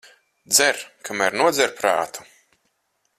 Dzer, 0.53 0.79
kamēr 1.09 1.37
nodzer 1.43 1.77
prātu. 1.83 2.29